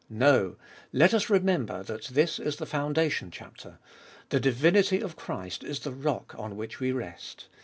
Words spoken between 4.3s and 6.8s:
divinity of Christ is the rock on which